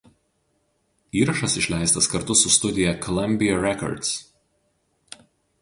Įrašas 1.19 1.57
išleistas 1.61 2.09
kartu 2.13 2.37
su 2.41 2.53
studija 2.55 2.97
„Columbia 3.07 3.61
Records“. 3.69 4.15